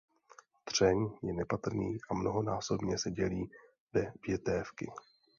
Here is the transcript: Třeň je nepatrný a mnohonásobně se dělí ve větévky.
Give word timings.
Třeň 0.63 1.09
je 1.23 1.33
nepatrný 1.33 1.97
a 2.09 2.13
mnohonásobně 2.13 2.97
se 2.97 3.11
dělí 3.11 3.51
ve 3.93 4.13
větévky. 4.27 4.91